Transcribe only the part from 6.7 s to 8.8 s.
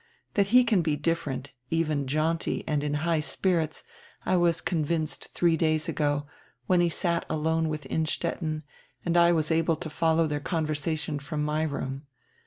he sat alone with Innstetten,